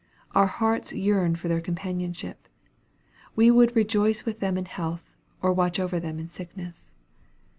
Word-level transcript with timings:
Our 0.33 0.47
hearts 0.47 0.93
yearn 0.93 1.35
for 1.35 1.47
their 1.47 1.61
companionship. 1.61 2.47
We 3.35 3.51
would 3.51 3.75
rejoice 3.75 4.25
with 4.25 4.39
them 4.39 4.57
in 4.57 4.65
health, 4.65 5.03
or 5.43 5.53
watch 5.53 5.79
over 5.79 5.99
them 5.99 6.17
in 6.17 6.27
sickness. 6.27 6.95